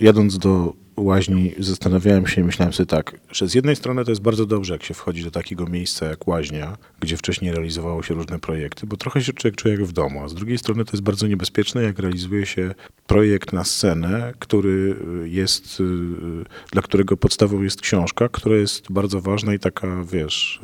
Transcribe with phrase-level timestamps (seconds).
[0.00, 4.22] jadąc do łaźni zastanawiałem się i myślałem sobie tak, że z jednej strony to jest
[4.22, 8.38] bardzo dobrze, jak się wchodzi do takiego miejsca jak łaźnia, gdzie wcześniej realizowało się różne
[8.38, 11.02] projekty, bo trochę się człowiek czuje jak w domu, a z drugiej strony to jest
[11.02, 12.74] bardzo niebezpieczne, jak realizuje się
[13.06, 15.84] projekt na scenę, który jest, y,
[16.72, 20.60] dla którego podstawą jest książka, która jest bardzo ważna i taka, wiesz,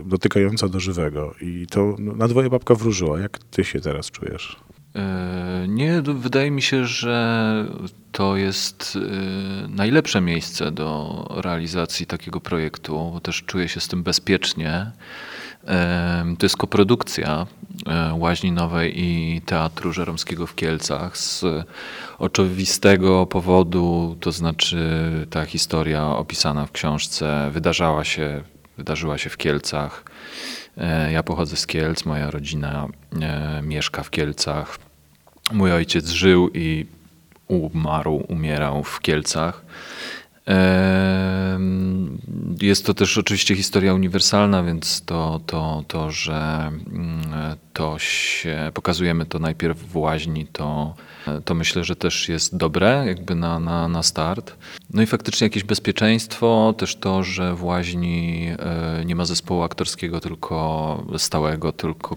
[0.00, 1.34] y, dotykająca do żywego.
[1.40, 3.20] I to no, na dwoje babka wróżyła.
[3.20, 4.56] Jak ty się teraz czujesz?
[4.96, 7.64] E, nie, wydaje mi się, że
[8.12, 8.98] to jest
[9.64, 14.90] e, najlepsze miejsce do realizacji takiego projektu, bo też czuję się z tym bezpiecznie.
[15.66, 17.46] E, to jest koprodukcja
[18.12, 21.44] Łaźni Nowej i Teatru Żeromskiego w Kielcach z
[22.18, 24.78] oczywistego powodu, to znaczy
[25.30, 28.42] ta historia opisana w książce wydarzała się,
[28.76, 30.04] wydarzyła się w Kielcach.
[31.12, 32.86] Ja pochodzę z Kielc, moja rodzina
[33.62, 34.78] mieszka w Kielcach.
[35.52, 36.86] Mój ojciec żył i
[37.48, 39.64] umarł, umierał w Kielcach.
[42.62, 49.26] Jest to też oczywiście historia uniwersalna, więc to, to, to że mm, to się pokazujemy
[49.26, 50.94] to najpierw w łaźni, to,
[51.44, 54.56] to myślę, że też jest dobre, jakby na, na, na start.
[54.90, 60.20] No i faktycznie jakieś bezpieczeństwo, też to, że w łaźni e, nie ma zespołu aktorskiego,
[60.20, 60.46] tylko
[61.18, 62.16] stałego, tylko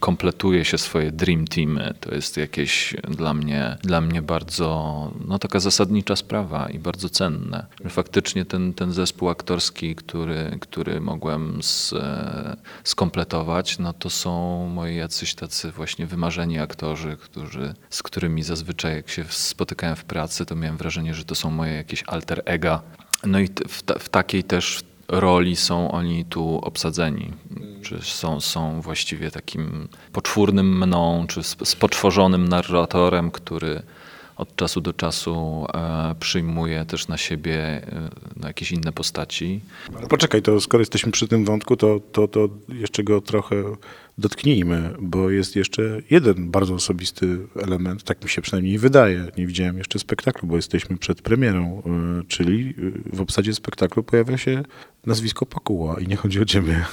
[0.00, 1.94] kompletuje się swoje dream teamy.
[2.00, 7.66] To jest jakieś dla mnie, dla mnie bardzo, no taka zasadnicza sprawa i bardzo cenne.
[7.88, 14.95] Faktycznie ten, ten zespół aktorski, który, który mogłem z, e, skompletować, no to są moi
[14.96, 20.56] jacyś tacy właśnie wymarzeni aktorzy, którzy, z którymi zazwyczaj jak się spotykałem w pracy, to
[20.56, 22.82] miałem wrażenie, że to są moje jakieś alter ega.
[23.24, 27.32] No i w, w takiej też roli są oni tu obsadzeni,
[27.82, 33.82] czy są, są właściwie takim poczwórnym mną, czy spotworzonym narratorem, który
[34.36, 39.60] od czasu do czasu e, przyjmuje też na siebie e, no, jakieś inne postaci.
[39.98, 43.56] Ale poczekaj, to skoro jesteśmy przy tym wątku, to, to, to jeszcze go trochę
[44.18, 49.30] dotknijmy, bo jest jeszcze jeden bardzo osobisty element, tak mi się przynajmniej wydaje.
[49.38, 52.74] Nie widziałem jeszcze spektaklu, bo jesteśmy przed premierą, e, czyli
[53.12, 54.62] w obsadzie spektaklu pojawia się
[55.06, 56.84] nazwisko Pakuła i nie chodzi o ciebie.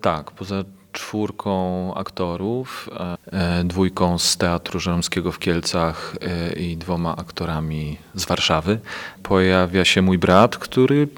[0.00, 2.90] Tak, poza czwórką aktorów,
[3.32, 8.78] e, dwójką z Teatru Żeromskiego w Kielcach e, i dwoma aktorami z Warszawy.
[9.22, 11.08] Pojawia się mój brat, który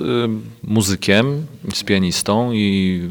[0.00, 0.28] Y,
[0.64, 3.02] muzykiem, z pianistą i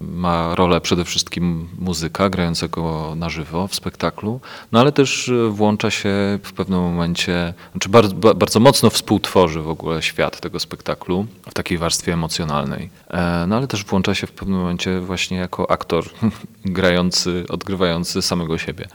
[0.00, 4.40] ma rolę przede wszystkim muzyka grającego na żywo w spektaklu,
[4.72, 6.08] no ale też włącza się
[6.42, 11.78] w pewnym momencie, znaczy bardzo, bardzo mocno współtworzy w ogóle świat tego spektaklu w takiej
[11.78, 12.90] warstwie emocjonalnej.
[13.10, 16.04] E, no ale też włącza się w pewnym momencie właśnie jako aktor
[16.64, 18.88] grający, odgrywający samego siebie.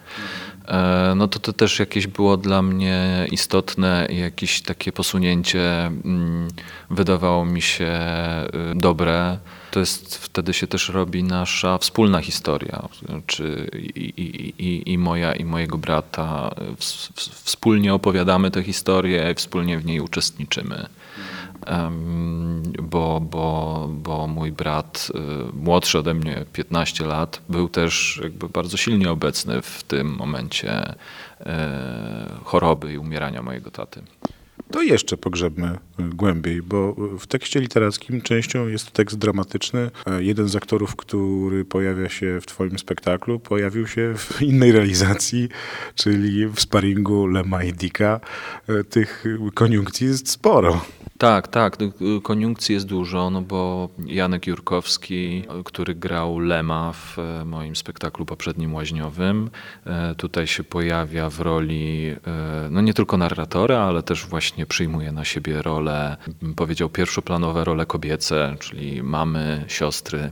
[0.68, 6.48] E, no to to też jakieś było dla mnie istotne i jakieś takie posunięcie mm,
[6.90, 7.92] wydawało mi się
[8.72, 9.38] y, dobre.
[9.72, 12.90] To jest, wtedy się też robi nasza wspólna historia,
[13.28, 14.14] czy i,
[14.58, 16.56] i, i moja i mojego brata.
[17.44, 20.88] Wspólnie opowiadamy tę historię wspólnie w niej uczestniczymy
[22.82, 28.78] bo, bo, bo mój brat, y, młodszy ode mnie 15 lat, był też jakby bardzo
[28.78, 30.96] silnie obecny w tym momencie
[31.40, 34.02] e, choroby i umierania mojego taty.
[34.72, 39.92] To jeszcze pogrzebmy głębiej, bo w tekście literackim częścią jest tekst dramatyczny.
[40.06, 45.50] E, jeden z aktorów, który pojawia się w twoim spektaklu, pojawił się w innej realizacji,
[45.96, 48.20] czyli w sparingu Lema i Dicka.
[48.68, 49.24] E, tych
[49.54, 50.82] koniunkcji jest sporo.
[51.18, 51.78] Tak, tak.
[52.24, 58.74] Koniunkcji jest dużo, no bo Janek Jurkowski, który grał Lema w e, moim spektaklu poprzednim
[58.74, 59.50] łaźniowym,
[60.18, 62.16] tutaj się pojawia w roli
[62.70, 67.86] no nie tylko narratora, ale też właśnie przyjmuje na siebie rolę, bym powiedział, pierwszoplanowe role
[67.86, 70.32] kobiece, czyli mamy, siostry.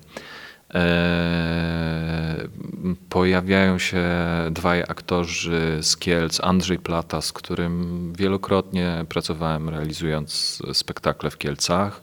[3.09, 4.03] Pojawiają się
[4.51, 12.01] dwaj aktorzy z Kielc, Andrzej Plata, z którym wielokrotnie pracowałem realizując spektakle w Kielcach.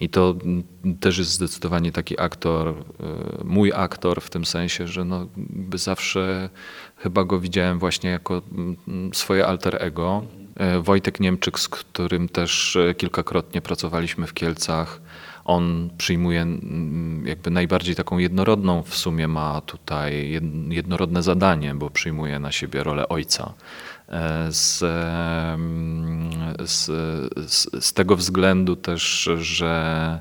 [0.00, 0.34] I to
[1.00, 2.74] też jest zdecydowanie taki aktor, e,
[3.44, 6.50] mój aktor w tym sensie, że no by zawsze
[6.96, 10.24] chyba go widziałem właśnie jako mm, swoje alter ego.
[10.62, 15.00] E, Wojtek Niemczyk, z którym też e, kilkakrotnie pracowaliśmy w Kielcach,
[15.44, 22.38] on przyjmuje mm, jakby najbardziej taką jednorodną w sumie ma tutaj jednorodne zadanie, bo przyjmuje
[22.38, 23.54] na siebie rolę ojca.
[24.12, 24.78] E, z,
[26.66, 26.90] z,
[27.84, 30.20] z, tego względu też, że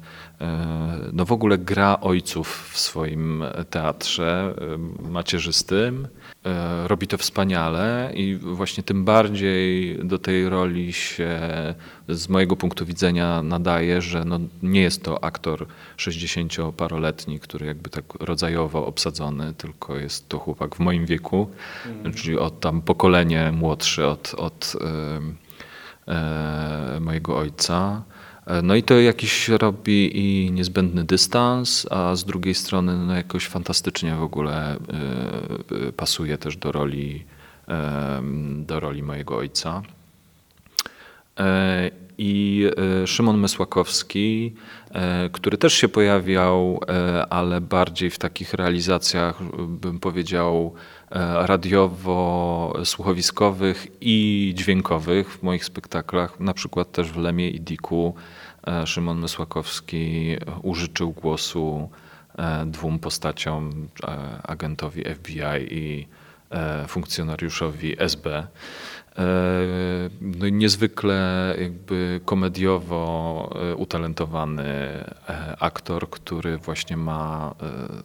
[1.14, 4.54] no w ogóle gra ojców w swoim teatrze
[5.00, 6.08] macierzystym
[6.46, 11.40] E, robi to wspaniale i właśnie tym bardziej do tej roli się
[12.10, 15.66] z mojego punktu widzenia nadaje, że no nie jest to aktor
[15.98, 21.50] 60-paroletni, który jakby tak rodzajowo obsadzony, tylko jest to chłopak w moim wieku,
[21.86, 22.14] mm.
[22.14, 24.76] czyli od tam pokolenie młodszy od, od
[26.08, 28.04] e, mojego ojca.
[28.46, 33.48] E, no i to jakiś robi i niezbędny dystans, a z drugiej strony no jakoś
[33.48, 37.26] fantastycznie w ogóle e, pasuje też do roli,
[38.58, 39.82] do roli mojego ojca.
[42.24, 42.66] I
[43.06, 44.54] Szymon Mysłakowski,
[45.32, 46.80] który też się pojawiał,
[47.30, 50.74] ale bardziej w takich realizacjach, bym powiedział,
[51.36, 58.16] radiowo-słuchowiskowych i dźwiękowych w moich spektaklach, na przykład też w Lemie i Diku
[58.68, 61.90] E, Szymon Mysłakowski użyczył głosu
[62.38, 64.08] e, dwóm postaciom, e,
[64.44, 66.08] agentowi FBI i
[66.88, 68.48] funkcjonariuszowi SB.
[70.22, 74.66] No i niezwykle jakby komediowo utalentowany
[75.60, 77.56] aktor, który właśnie ma,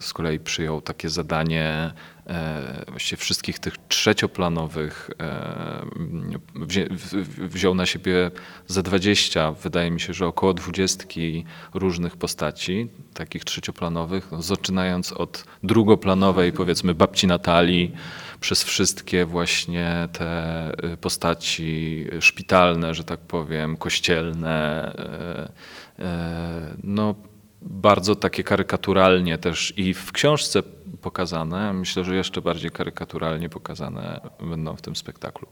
[0.01, 2.16] z kolei przyjął takie zadanie E,
[2.89, 5.87] właściwie wszystkich tych trzecioplanowych e,
[7.39, 8.31] wziął na siebie
[8.67, 11.45] za 20, wydaje mi się, że około dwudziestki
[11.75, 17.93] różnych postaci, takich trzecioplanowych, no, zaczynając od drugoplanowej, powiedzmy, babci Natalii,
[18.41, 24.93] przez wszystkie właśnie te y, postaci szpitalne, że tak powiem, kościelne,
[25.99, 27.15] e, no
[27.63, 30.63] bardzo takie karykaturalnie też i w książce
[31.07, 31.73] pokazane.
[31.73, 35.49] Myślę, że jeszcze bardziej karykaturalnie pokazane będą w tym spektaklu.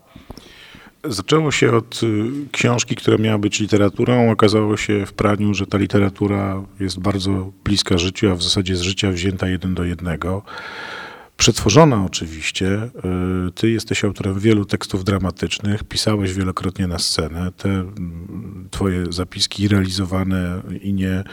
[1.04, 4.30] Zaczęło się od y, książki, która miała być literaturą.
[4.30, 8.80] Okazało się w praniu, że ta literatura jest bardzo bliska życiu, a w zasadzie z
[8.80, 10.42] życia wzięta jeden do jednego.
[11.36, 12.66] Przetworzona oczywiście.
[13.48, 17.52] Y, ty jesteś autorem wielu tekstów dramatycznych, pisałeś wielokrotnie na scenę.
[17.52, 17.84] Te
[18.70, 21.24] twoje zapiski realizowane i nie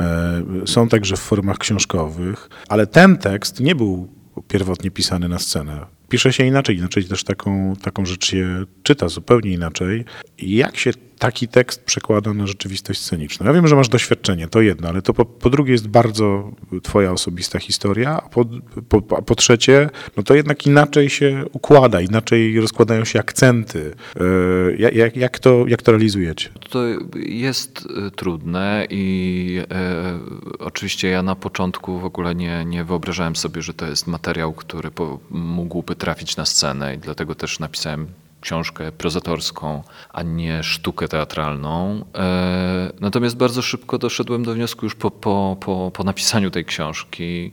[0.00, 4.08] e, są także w formach książkowych, ale ten tekst nie był
[4.48, 9.50] pierwotnie pisany na scenę pisze się inaczej, inaczej też taką, taką rzecz się czyta zupełnie
[9.50, 10.04] inaczej.
[10.38, 13.46] Jak się taki tekst przekłada na rzeczywistość sceniczną?
[13.46, 16.52] Ja wiem, że masz doświadczenie, to jedno, ale to po, po drugie jest bardzo
[16.82, 18.44] twoja osobista historia, a po,
[18.88, 23.94] po, a po trzecie, no to jednak inaczej się układa, inaczej rozkładają się akcenty.
[24.16, 26.50] E, jak, jak, to, jak to realizujecie?
[26.70, 26.82] To
[27.16, 30.18] jest e, trudne i e,
[30.58, 34.90] oczywiście ja na początku w ogóle nie, nie wyobrażałem sobie, że to jest materiał, który
[34.90, 38.06] po, mógłby trafić na scenę i dlatego też napisałem
[38.46, 39.82] książkę prozatorską,
[40.12, 42.04] a nie sztukę teatralną.
[42.14, 47.52] E, natomiast bardzo szybko doszedłem do wniosku już po, po, po, po napisaniu tej książki,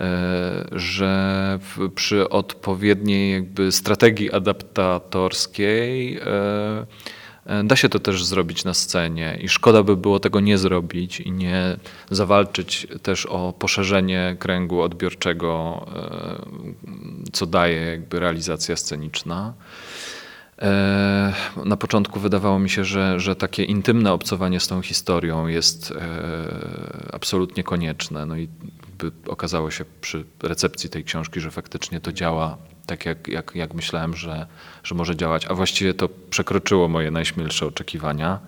[0.00, 1.58] e, że
[1.94, 9.82] przy odpowiedniej jakby strategii adaptatorskiej e, Da się to też zrobić na scenie i szkoda
[9.82, 11.76] by było tego nie zrobić i nie
[12.10, 15.86] zawalczyć też o poszerzenie kręgu odbiorczego,
[17.32, 19.54] co daje jakby realizacja sceniczna.
[20.62, 21.32] E,
[21.64, 25.94] na początku wydawało mi się, że, że takie intymne obcowanie z tą historią jest e,
[27.12, 28.26] absolutnie konieczne.
[28.26, 28.48] No i
[29.26, 32.56] okazało się przy recepcji tej książki, że faktycznie to działa
[32.86, 34.46] tak, jak, jak, jak myślałem, że,
[34.84, 35.46] że może działać.
[35.46, 38.40] A właściwie to przekroczyło moje najśmielsze oczekiwania.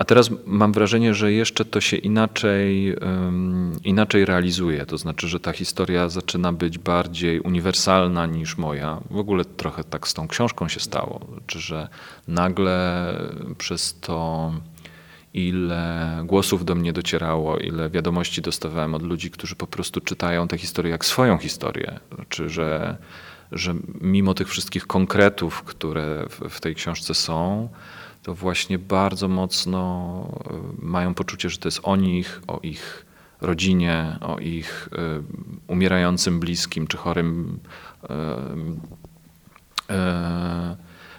[0.00, 2.96] A teraz mam wrażenie, że jeszcze to się inaczej,
[3.84, 4.86] inaczej realizuje.
[4.86, 9.00] To znaczy, że ta historia zaczyna być bardziej uniwersalna niż moja.
[9.10, 11.20] W ogóle trochę tak z tą książką się stało.
[11.32, 11.88] Znaczy, że
[12.28, 13.14] nagle
[13.58, 14.52] przez to,
[15.34, 20.58] ile głosów do mnie docierało, ile wiadomości dostawałem od ludzi, którzy po prostu czytają tę
[20.58, 22.00] historię jak swoją historię.
[22.14, 22.96] Znaczy, że,
[23.52, 27.68] że mimo tych wszystkich konkretów, które w tej książce są,
[28.30, 30.42] to właśnie bardzo mocno
[30.80, 33.06] y, mają poczucie, że to jest o nich, o ich
[33.40, 35.22] rodzinie, o ich y,
[35.66, 37.58] umierającym bliskim czy chorym,
[38.04, 38.06] y,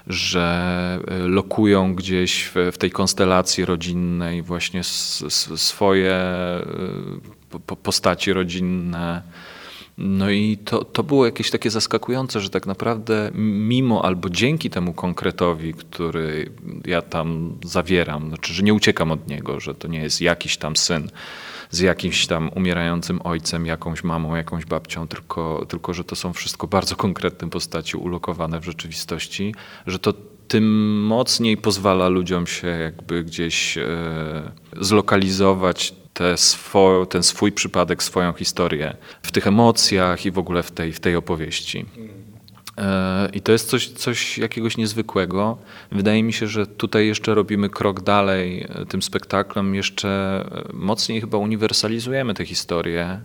[0.07, 4.81] że lokują gdzieś w, w tej konstelacji rodzinnej właśnie
[5.55, 6.19] swoje
[7.83, 9.21] postaci rodzinne
[10.03, 14.93] no i to, to było jakieś takie zaskakujące, że tak naprawdę mimo albo dzięki temu
[14.93, 16.51] konkretowi, który
[16.85, 20.75] ja tam zawieram, znaczy, że nie uciekam od niego, że to nie jest jakiś tam
[20.75, 21.09] syn
[21.71, 26.67] z jakimś tam umierającym ojcem, jakąś mamą, jakąś babcią, tylko, tylko że to są wszystko
[26.67, 29.55] bardzo konkretne postaci ulokowane w rzeczywistości,
[29.87, 30.13] że to
[30.47, 33.83] tym mocniej pozwala ludziom się jakby gdzieś e,
[34.81, 35.93] zlokalizować
[36.35, 40.99] swo, ten swój przypadek, swoją historię w tych emocjach i w ogóle w tej, w
[40.99, 41.85] tej opowieści.
[42.77, 45.57] E, I to jest coś, coś jakiegoś niezwykłego.
[45.91, 51.21] Wydaje mi się, że tutaj jeszcze robimy krok dalej e, tym spektaklem, jeszcze e, mocniej
[51.21, 53.21] chyba uniwersalizujemy tę historię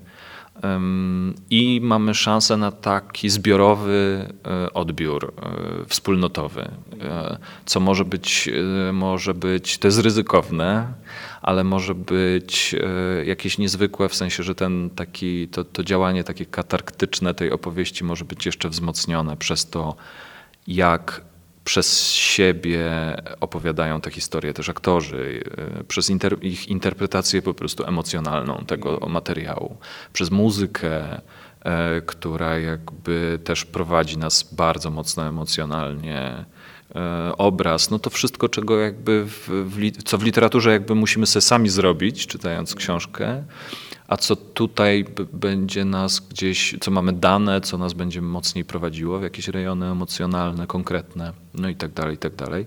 [1.50, 4.28] i mamy szansę na taki zbiorowy
[4.74, 5.34] odbiór
[5.86, 6.70] wspólnotowy,
[7.64, 8.50] co może być,
[8.92, 10.92] może być, to jest ryzykowne,
[11.42, 16.46] ale może być e, jakieś niezwykłe, w sensie, że ten taki, to, to działanie takie
[16.46, 19.96] katarktyczne tej opowieści może być jeszcze wzmocnione przez to,
[20.66, 21.22] jak
[21.66, 22.90] przez siebie
[23.40, 25.44] opowiadają te historie też aktorzy,
[25.80, 29.76] e, przez inter, ich interpretację po prostu emocjonalną tego materiału,
[30.12, 31.20] przez muzykę,
[31.64, 36.44] e, która jakby też prowadzi nas bardzo mocno emocjonalnie
[36.94, 41.40] E, obraz, no to wszystko, czego jakby w, w, co w literaturze jakby musimy sobie
[41.40, 43.44] sami zrobić, czytając książkę,
[44.08, 49.22] a co tutaj będzie nas gdzieś, co mamy dane, co nas będzie mocniej prowadziło w
[49.22, 52.66] jakieś rejony emocjonalne, konkretne, no i tak dalej, i tak dalej.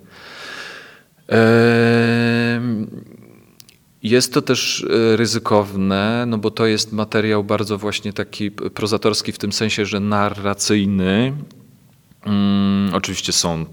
[4.03, 9.38] Jest to też e, ryzykowne, no bo to jest materiał bardzo właśnie taki prozatorski w
[9.38, 11.34] tym sensie, że narracyjny.
[12.22, 13.65] Hmm, oczywiście są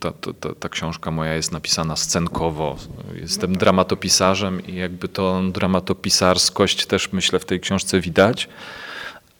[0.00, 2.76] ta, ta, ta, książka moja jest napisana scenkowo.
[3.14, 8.48] Jestem dramatopisarzem i jakby tą dramatopisarskość też myślę w tej książce widać,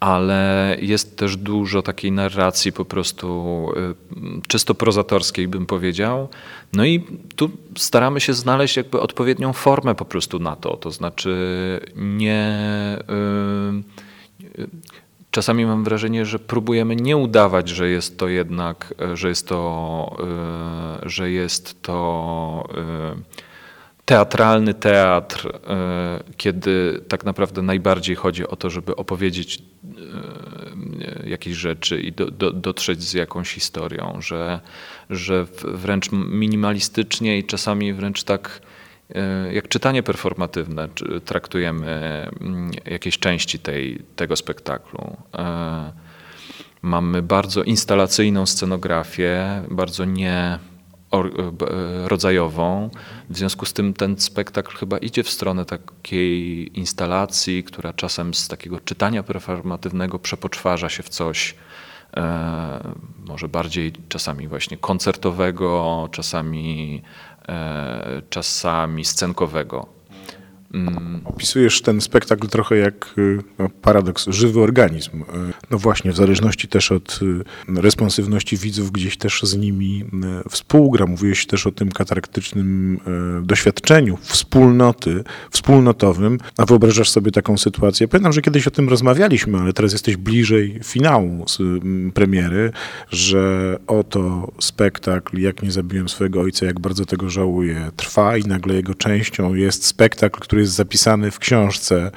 [0.01, 6.29] ale jest też dużo takiej narracji po prostu y, czysto prozatorskiej bym powiedział.
[6.73, 7.05] No i
[7.37, 12.59] tu staramy się znaleźć jakby odpowiednią formę po prostu na to, to znaczy nie...
[14.59, 14.67] Yy,
[15.37, 20.17] czasami mam wrażenie, że próbujemy nie udawać, że jest to jednak, e, że jest to,
[21.05, 23.17] e, że jest to e,
[24.05, 25.59] teatralny teatr,
[26.37, 29.63] kiedy tak naprawdę najbardziej chodzi o to, żeby opowiedzieć
[31.25, 34.61] jakieś rzeczy i do, do, dotrzeć z jakąś historią, że,
[35.11, 38.61] że wręcz minimalistycznie i czasami wręcz tak
[39.53, 40.89] jak czytanie performatywne
[41.25, 41.87] traktujemy
[42.41, 45.17] mm, jakieś części tej, tego spektaklu.
[45.35, 45.93] E,
[46.83, 50.59] mamy bardzo instalacyjną scenografię, bardzo nie
[51.13, 52.91] e, rodzajową.
[53.31, 58.49] W związku z tym ten spektakl chyba idzie w stronę takiej instalacji, która czasem z
[58.49, 61.55] takiego czytania performatywnego przepoczwarza się w coś
[63.27, 67.26] może bardziej czasami właśnie koncertowego, czasami E,
[68.31, 69.96] czasami scenkowego.
[70.77, 71.21] Mm.
[71.25, 75.23] Opisujesz ten spektakl trochę jak y, no, paradoks, żywy organizm.
[75.23, 75.25] Y,
[75.71, 77.21] no właśnie, w zależności też od
[77.69, 80.05] y, responsywności widzów, gdzieś też z nimi
[80.51, 81.07] współgra.
[81.07, 83.01] Mówiłeś też o tym kataraktycznym
[83.43, 86.39] doświadczeniu wspólnoty, wspólnotowym.
[86.59, 88.09] A wyobrażasz sobie taką sytuację?
[88.09, 91.59] Pamiętam, że kiedyś o tym rozmawialiśmy, ale teraz jesteś bliżej finału z
[92.15, 92.73] premiery,
[93.11, 98.75] że oto spektakl Jak nie zabiłem swojego ojca, jak bardzo tego żałuję, trwa i nagle
[98.75, 102.11] jego częścią jest spektakl, który jest zapisany w książce,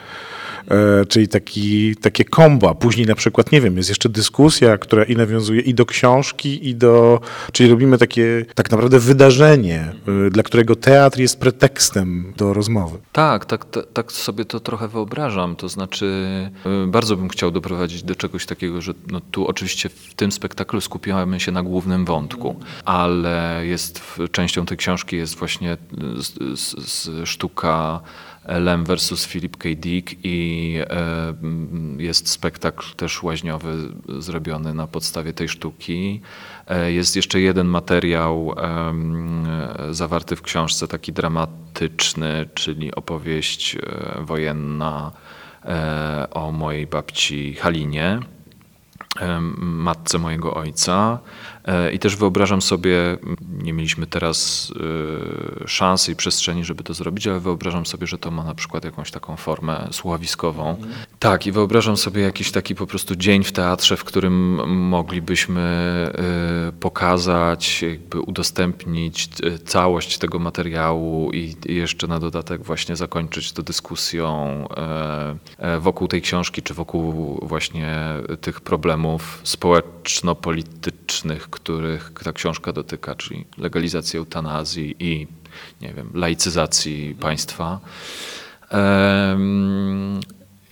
[0.67, 2.73] e, czyli taki, takie komba.
[2.73, 6.75] Później na przykład, nie wiem, jest jeszcze dyskusja, która i nawiązuje i do książki, i
[6.75, 7.21] do...
[7.51, 9.93] Czyli robimy takie tak naprawdę wydarzenie,
[10.27, 12.97] e, dla którego teatr jest pretekstem do rozmowy.
[13.11, 15.55] Tak, tak, tak, tak sobie to trochę wyobrażam.
[15.55, 16.05] To znaczy,
[16.65, 20.81] e, bardzo bym chciał doprowadzić do czegoś takiego, że no tu oczywiście w tym spektaklu
[20.81, 24.01] skupiamy się na głównym wątku, ale jest
[24.31, 25.77] częścią tej książki jest właśnie
[26.17, 28.01] z, z, z sztuka
[28.49, 29.69] Lem versus Philip K.
[29.75, 31.33] Dick i e,
[31.97, 33.75] jest spektakl też łaźniowy
[34.19, 36.21] zrobiony na podstawie tej sztuki.
[36.67, 38.55] E, jest jeszcze jeden materiał
[39.91, 43.79] zawarty w książce, taki dramatyczny, czyli opowieść e,
[44.21, 45.11] wojenna
[46.31, 48.19] o mojej babci Halinie
[49.57, 51.19] matce mojego ojca.
[51.69, 53.17] E, I też wyobrażam sobie,
[53.63, 54.71] nie mieliśmy teraz
[55.63, 58.85] e, szansy i przestrzeni, żeby to zrobić, ale wyobrażam sobie, że to ma na przykład
[58.85, 60.69] jakąś taką formę słuchowiskową.
[60.69, 60.93] Mhm.
[61.19, 66.11] Tak, i wyobrażam sobie jakiś taki po prostu dzień w teatrze, w którym moglibyśmy e,
[66.79, 69.29] pokazać, jakby udostępnić
[69.65, 74.67] całość tego materiału i jeszcze na dodatek właśnie zakończyć to dyskusją
[75.79, 77.95] wokół tej książki, czy wokół właśnie
[78.41, 85.27] tych problemów społeczno-politycznych, których ta książka dotyka, czyli legalizacji eutanazji i
[85.81, 87.79] nie wiem, laicyzacji państwa.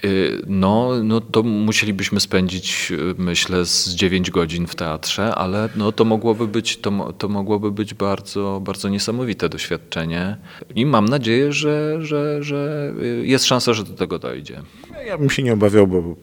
[0.04, 5.92] Y, no, no to musielibyśmy spędzić, y, myślę, z 9 godzin w teatrze, ale no
[5.92, 10.38] to mogłoby być, to, to mogłoby być bardzo, bardzo niesamowite doświadczenie.
[10.76, 14.62] I mam nadzieję, że, że, że y, jest szansa, że do tego dojdzie.
[15.08, 16.16] Ja bym się nie obawiał, bo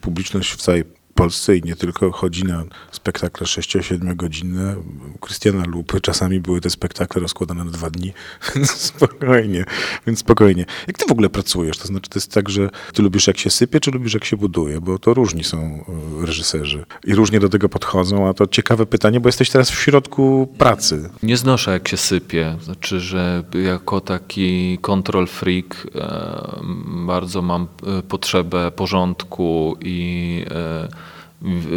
[0.00, 0.84] publiczność w całej
[1.20, 4.76] Polsce i nie tylko chodzi na spektakle 6-7 godzinne.
[5.20, 8.12] Krystiana Lupy czasami były te spektakle rozkładane na dwa dni,
[8.54, 9.64] więc spokojnie,
[10.06, 10.66] więc spokojnie.
[10.86, 11.78] Jak ty w ogóle pracujesz?
[11.78, 14.36] To znaczy to jest tak, że ty lubisz jak się sypie, czy lubisz jak się
[14.36, 14.80] buduje?
[14.80, 15.84] Bo to różni są
[16.22, 19.82] e, reżyserzy i różnie do tego podchodzą, a to ciekawe pytanie, bo jesteś teraz w
[19.82, 21.10] środku pracy.
[21.22, 26.60] Nie znoszę jak się sypie, znaczy, że jako taki control freak e,
[27.06, 30.44] bardzo mam e, potrzebę porządku i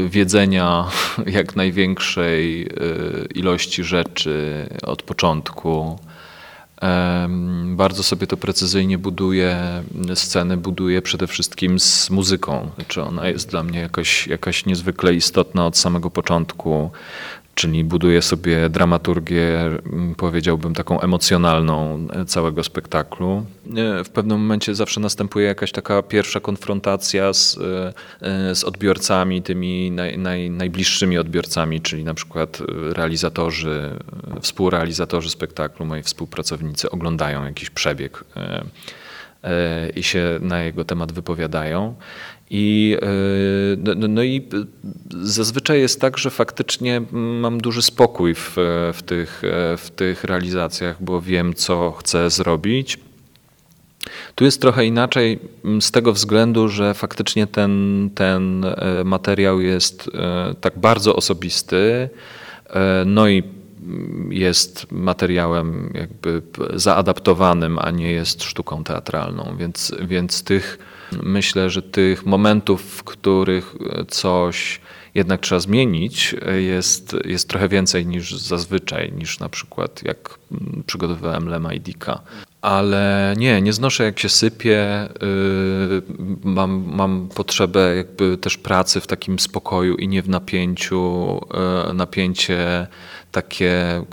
[0.08, 0.86] wiedzenia
[1.38, 2.68] jak największej y,
[3.36, 6.00] ilości rzeczy od początku.
[7.68, 9.84] Bardzo sobie to precyzyjnie buduję,
[10.16, 12.70] sceny buduję przede wszystkim z muzyką.
[12.76, 16.92] Znaczy ona jest dla mnie jakoś, jakaś niezwykle istotna od samego początku
[17.56, 23.46] czyli buduje sobie dramaturgię, mm, powiedziałbym, taką emocjonalną e, całego spektaklu.
[23.78, 27.58] E, w pewnym momencie zawsze następuje jakaś taka pierwsza konfrontacja z,
[28.22, 33.90] e, z odbiorcami, tymi naj, naj, najbliższymi odbiorcami, czyli na przykład realizatorzy,
[34.42, 38.24] współrealizatorzy spektaklu, moi współpracownicy oglądają jakiś przebieg
[39.96, 41.96] i się na jego temat wypowiadają.
[42.56, 43.08] I, e,
[43.78, 44.48] no, no, no, i
[45.22, 48.54] zazwyczaj jest tak, że faktycznie mam duży spokój w,
[48.94, 53.00] w, tych, e, w tych realizacjach, bo wiem, co chcę zrobić.
[54.36, 55.40] Tu jest trochę inaczej
[55.80, 60.10] z tego względu, że faktycznie ten, ten e, materiał jest
[60.62, 62.10] tak bardzo osobisty,
[63.06, 63.44] no i
[64.30, 66.42] jest materiałem jakby
[66.74, 70.80] zaadaptowanym, a nie jest sztuką teatralną, więc, więc tych
[71.24, 73.76] Myślę, że tych momentów, w których
[74.08, 74.82] coś
[75.16, 80.40] jednak trzeba zmienić, jest, jest trochę więcej niż zazwyczaj, niż na przykład jak
[80.86, 82.22] przygotowywałem Lema i Dika.
[82.62, 85.10] Ale nie, nie znoszę jak się sypie.
[85.24, 86.02] Y,
[86.44, 91.42] mam, mam potrzebę jakby też pracy w takim spokoju i nie w napięciu.
[91.90, 92.88] Y, napięcie
[93.32, 94.06] takie,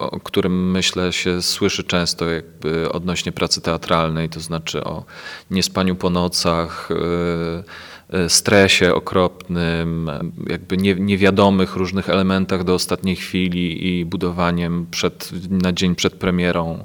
[0.00, 5.04] o którym myślę się słyszy często jakby odnośnie pracy teatralnej, to znaczy o
[5.50, 10.10] niespaniu po nocach, y, y, stresie okropnym,
[10.46, 16.84] jakby niewiadomych różnych elementach do ostatniej chwili i budowaniem przed, na dzień przed premierą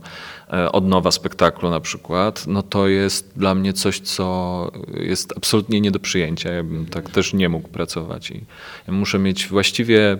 [0.54, 5.82] e, od nowa spektaklu na przykład, no to jest dla mnie coś, co jest absolutnie
[5.82, 6.52] nie do przyjęcia.
[6.52, 8.46] Ja bym tak też nie mógł pracować i
[8.88, 10.18] muszę mieć właściwie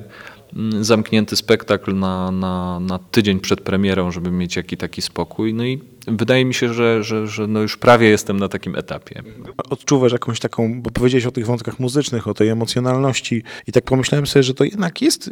[0.82, 5.54] zamknięty spektakl na, na, na tydzień przed premierą, żeby mieć jaki taki spokój.
[5.54, 9.24] No i wydaje mi się, że, że, że no już prawie jestem na takim etapie.
[9.70, 14.28] Odczuwasz jakąś taką, bo powiedziałeś o tych wątkach muzycznych, o tej emocjonalności i tak pomyślałem
[14.28, 15.32] sobie, że to jednak jest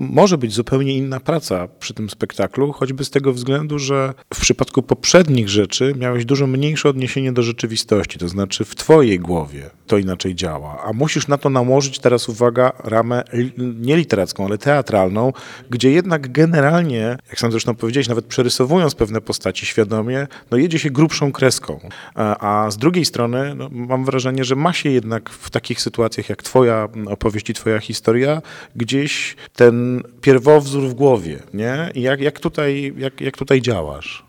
[0.00, 4.82] może być zupełnie inna praca przy tym spektaklu, choćby z tego względu, że w przypadku
[4.82, 10.34] poprzednich rzeczy miałeś dużo mniejsze odniesienie do rzeczywistości, to znaczy w twojej głowie to inaczej
[10.34, 13.24] działa, a musisz na to nałożyć teraz, uwaga, ramę
[13.56, 15.32] nie literacką, ale teatralną,
[15.70, 20.90] gdzie jednak generalnie, jak sam zresztą powiedziałeś, nawet przerysowując pewne postaci świadomie, no jedzie się
[20.90, 21.80] grubszą kreską,
[22.14, 26.28] a, a z drugiej strony no, mam wrażenie, że ma się jednak w takich sytuacjach
[26.28, 28.42] jak twoja opowieść i twoja historia,
[28.76, 31.90] gdzieś ten pierwowzór w głowie, nie?
[31.94, 34.24] I jak, jak, tutaj, jak, jak tutaj działasz?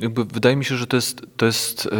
[0.00, 1.90] Jakby wydaje mi się, że to jest, to jest yy,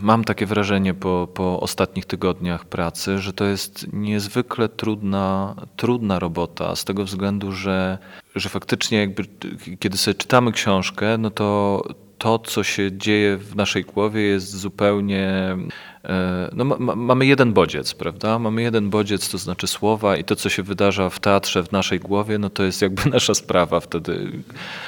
[0.00, 6.76] mam takie wrażenie po, po ostatnich tygodniach pracy, że to jest niezwykle trudna, trudna robota
[6.76, 7.98] z tego względu, że,
[8.34, 9.24] że faktycznie jakby
[9.78, 11.82] kiedy sobie czytamy książkę, no to
[12.18, 15.56] to, co się dzieje w naszej głowie jest zupełnie
[16.52, 18.38] no, ma, mamy jeden bodziec, prawda?
[18.38, 22.00] Mamy jeden bodziec, to znaczy słowa i to, co się wydarza w teatrze, w naszej
[22.00, 23.80] głowie, no to jest jakby nasza sprawa.
[23.80, 24.32] Wtedy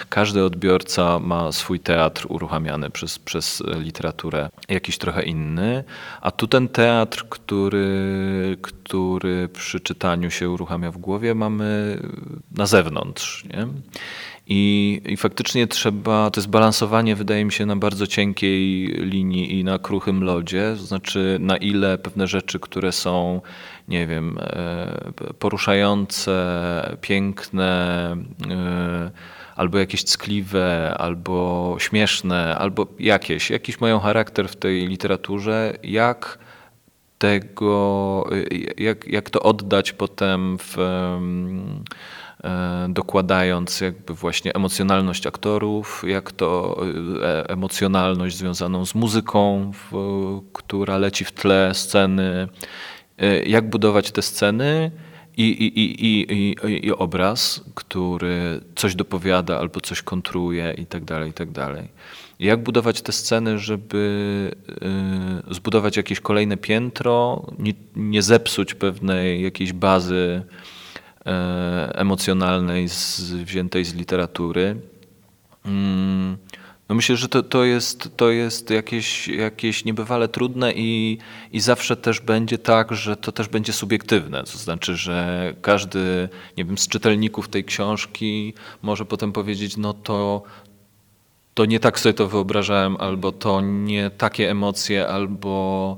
[0.09, 5.85] każdy odbiorca ma swój teatr uruchamiany przez, przez literaturę, jakiś trochę inny.
[6.21, 11.99] A tu ten teatr, który, który przy czytaniu się uruchamia w głowie, mamy
[12.57, 13.45] na zewnątrz.
[13.45, 13.67] Nie?
[14.51, 19.65] I, I faktycznie trzeba, to jest balansowanie, wydaje mi się, na bardzo cienkiej linii i
[19.65, 23.41] na kruchym lodzie, to znaczy na ile pewne rzeczy, które są,
[23.89, 28.17] nie wiem, e, poruszające, piękne,
[28.51, 29.11] e,
[29.57, 36.39] albo jakieś ckliwe, albo śmieszne, albo jakieś, jakiś mają charakter w tej literaturze, jak
[37.19, 38.25] tego,
[38.79, 41.21] jak, jak to oddać potem w e,
[42.89, 46.81] dokładając jakby właśnie emocjonalność aktorów, jak to
[47.23, 49.73] e, emocjonalność związaną z muzyką,
[50.53, 52.49] która leci w tle sceny,
[53.19, 54.91] e, jak budować te sceny
[55.37, 61.05] i, i, i, i, i obraz, który coś dopowiada albo coś kontruje i tak
[61.53, 61.89] tak.
[62.41, 64.57] Jak budować te sceny, żeby
[65.51, 70.78] zbudować jakieś kolejne piętro, nie, nie zepsuć pewnej jakiejś bazy e,
[71.95, 74.77] emocjonalnej z, wziętej z literatury.
[75.65, 76.37] Mm,
[76.89, 81.19] no myślę, że to, to, jest, to jest jakieś, jakieś niebywale trudne i,
[81.53, 84.45] i zawsze też będzie tak, że to też będzie subiektywne.
[84.45, 90.43] To znaczy, że każdy nie wiem, z czytelników tej książki może potem powiedzieć, no to,
[91.55, 95.97] to nie tak sobie to wyobrażałem, albo to nie takie emocje, albo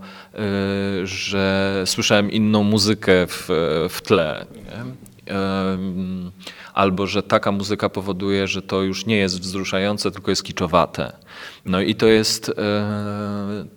[1.03, 3.49] y, że słyszałem inną muzykę w,
[3.91, 4.47] w tle.
[4.55, 5.10] Nie?
[6.75, 11.13] Albo że taka muzyka powoduje, że to już nie jest wzruszające, tylko jest kiczowate.
[11.65, 12.55] No i to jest, e,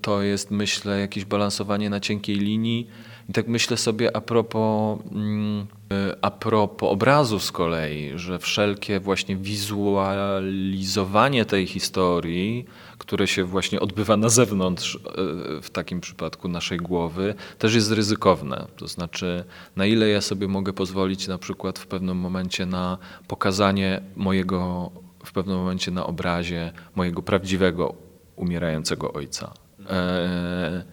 [0.01, 2.87] to jest myślę, jakieś balansowanie na cienkiej linii.
[3.29, 8.99] I tak myślę sobie a propos, mm, e, a propos obrazu z kolei, że wszelkie
[8.99, 12.65] właśnie wizualizowanie tej historii,
[13.03, 18.67] które się właśnie odbywa na zewnątrz, e, w takim przypadku naszej głowy, też jest ryzykowne.
[18.77, 19.43] To znaczy,
[19.75, 24.91] na ile ja sobie mogę pozwolić na przykład w pewnym momencie na pokazanie mojego,
[25.25, 27.95] w pewnym momencie na obrazie mojego prawdziwego
[28.35, 29.53] umierającego ojca.
[29.89, 30.83] E,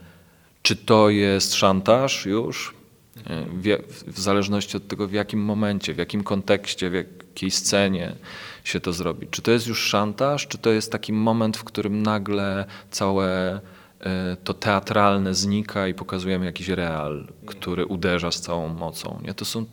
[0.62, 2.79] czy to jest szantaż już?
[3.16, 8.16] E, w, w zależności od tego, w jakim momencie, w jakim kontekście, w jakiej scenie
[8.64, 9.26] się to zrobi.
[9.30, 13.60] Czy to jest już szantaż, czy to jest taki moment, w którym nagle całe
[14.00, 19.20] e, to teatralne znika i pokazujemy jakiś real, który uderza z całą mocą.
[19.24, 19.34] Nie?
[19.34, 19.64] To są,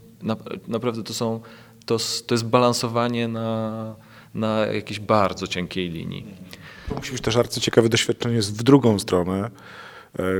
[0.68, 1.42] naprawdę to są,
[1.86, 1.98] to,
[2.28, 3.96] to jest balansowanie na,
[4.34, 6.26] na jakiejś bardzo cienkiej linii.
[6.90, 9.50] To musi być też bardzo ciekawe doświadczenie w drugą stronę,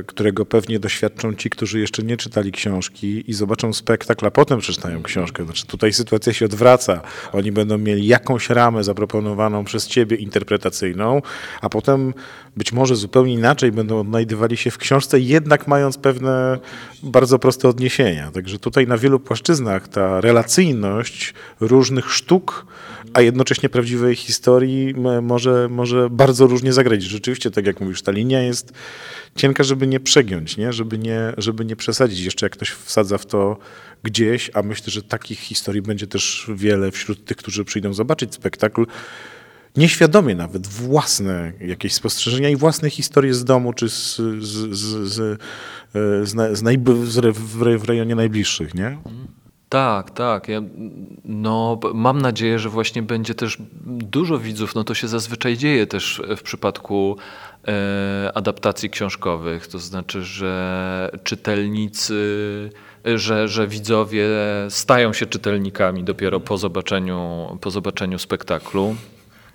[0.06, 5.02] którego pewnie doświadczą ci, którzy jeszcze nie czytali książki i zobaczą spektakl, a potem przeczytają
[5.02, 5.44] książkę.
[5.44, 7.00] Znaczy tutaj sytuacja się odwraca.
[7.32, 11.22] Oni będą mieli jakąś ramę zaproponowaną przez ciebie interpretacyjną,
[11.60, 12.14] a potem
[12.58, 16.58] być może zupełnie inaczej będą odnajdywali się w książce, jednak mając pewne
[17.02, 18.30] bardzo proste odniesienia.
[18.30, 22.66] Także tutaj na wielu płaszczyznach ta relacyjność różnych sztuk,
[23.14, 27.02] a jednocześnie prawdziwej historii może, może bardzo różnie zagrać.
[27.02, 28.72] Rzeczywiście, tak jak mówisz, ta linia jest
[29.36, 30.72] cienka, żeby nie przegiąć, nie?
[30.72, 32.20] Żeby, nie, żeby nie przesadzić.
[32.20, 33.56] Jeszcze jak ktoś wsadza w to
[34.02, 38.86] gdzieś, a myślę, że takich historii będzie też wiele wśród tych, którzy przyjdą zobaczyć spektakl,
[39.78, 45.38] nieświadomie nawet własne jakieś spostrzeżenia i własne historie z domu czy z, z, z, z,
[46.24, 47.38] z,
[47.78, 48.98] w rejonie najbliższych, nie?
[49.68, 50.48] Tak, tak.
[50.48, 50.62] Ja,
[51.24, 54.74] no, mam nadzieję, że właśnie będzie też dużo widzów.
[54.74, 57.16] No to się zazwyczaj dzieje też w przypadku
[57.68, 59.66] e, adaptacji książkowych.
[59.66, 62.70] To znaczy, że czytelnicy,
[63.04, 64.28] że, że widzowie
[64.68, 68.96] stają się czytelnikami dopiero po zobaczeniu, po zobaczeniu spektaklu.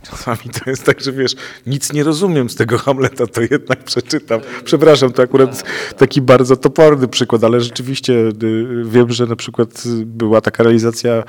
[0.09, 1.35] Czasami to jest tak, że wiesz,
[1.67, 4.41] nic nie rozumiem z tego Hamleta, to jednak przeczytam.
[4.63, 5.63] Przepraszam, to akurat
[5.97, 11.23] taki bardzo toporny przykład, ale rzeczywiście y, wiem, że na przykład była taka realizacja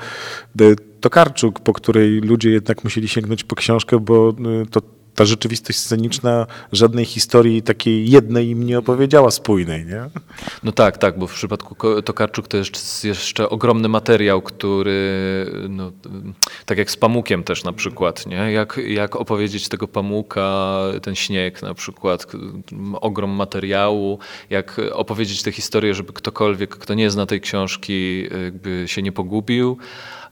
[0.61, 4.81] y, Tokarczuk, po której ludzie jednak musieli sięgnąć po książkę, bo y, to
[5.15, 10.09] ta rzeczywistość sceniczna żadnej historii takiej jednej im nie opowiedziała spójnej, nie?
[10.63, 14.95] No tak, tak, bo w przypadku Tokarczuk to jest jeszcze ogromny materiał, który,
[15.69, 15.91] no,
[16.65, 18.51] tak jak z Pamukiem też na przykład, nie?
[18.51, 22.27] Jak, jak opowiedzieć tego Pamuka, ten śnieg na przykład,
[23.01, 29.01] ogrom materiału, jak opowiedzieć tę historię, żeby ktokolwiek, kto nie zna tej książki, jakby się
[29.01, 29.77] nie pogubił.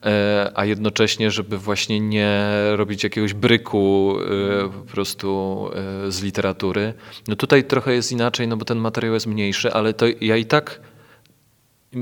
[0.05, 5.69] E, a jednocześnie, żeby właśnie nie robić jakiegoś bryku e, po prostu
[6.05, 6.93] e, z literatury.
[7.27, 10.45] No tutaj trochę jest inaczej, no bo ten materiał jest mniejszy, ale to ja i
[10.45, 10.81] tak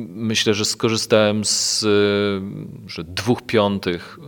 [0.10, 1.86] myślę, że skorzystałem z
[2.88, 4.20] że dwóch piątych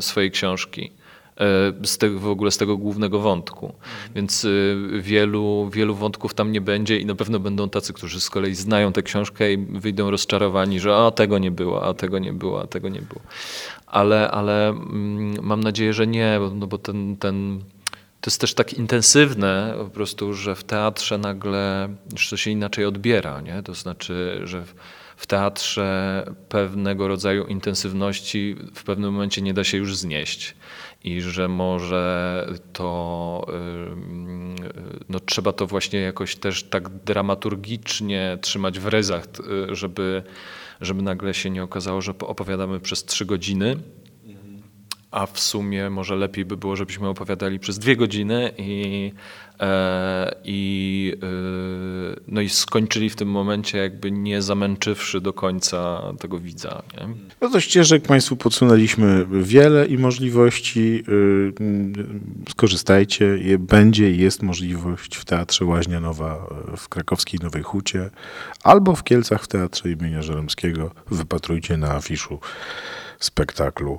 [0.00, 0.92] swojej książki.
[1.38, 3.72] E, z tego, w ogóle z tego głównego wątku.
[4.14, 4.48] Więc e,
[5.00, 8.92] wielu, wielu wątków tam nie będzie i na pewno będą tacy, którzy z kolei znają
[8.92, 12.66] tę książkę i wyjdą rozczarowani, że a tego nie było, a tego nie było, a
[12.66, 13.20] tego nie było.
[13.86, 17.60] Ale, ale mm, mam nadzieję, że nie, no bo ten, ten
[18.20, 21.88] to jest też tak intensywne po prostu, że w teatrze nagle
[22.30, 23.62] to się inaczej odbiera, nie?
[23.62, 24.64] To znaczy, że
[25.18, 30.56] w teatrze pewnego rodzaju intensywności w pewnym momencie nie da się już znieść.
[31.04, 33.46] I że może to
[35.08, 39.24] no, trzeba to właśnie jakoś też tak dramaturgicznie trzymać w ryzach,
[39.70, 40.22] y, żeby,
[40.80, 43.76] żeby nagle się nie okazało, że opowiadamy przez trzy godziny
[45.10, 49.12] a w sumie może lepiej by było, żebyśmy opowiadali przez dwie godziny i,
[49.60, 56.38] e, i, e, no i skończyli w tym momencie jakby nie zamęczywszy do końca tego
[56.38, 56.82] widza.
[56.96, 57.08] Nie?
[57.40, 61.04] No to ścieżek Państwu podsunęliśmy wiele i możliwości.
[61.08, 61.52] y,
[62.50, 63.38] Skorzystajcie.
[63.58, 68.10] Będzie i jest możliwość w Teatrze Łaźnia Nowa y, w krakowskiej Nowej Hucie
[68.64, 70.90] albo w Kielcach w Teatrze imienia Żeromskiego.
[71.10, 72.40] Wypatrujcie na afiszu
[73.18, 73.98] spektaklu.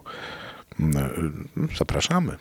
[1.77, 2.37] Zapraszamy.